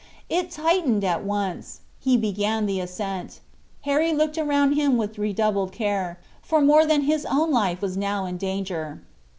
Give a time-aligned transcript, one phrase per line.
[0.29, 3.39] It tightened at once; he began the ascent.
[3.81, 8.25] Harry looked around him with redoubled care, for more than his own life was now
[8.25, 9.03] in danger.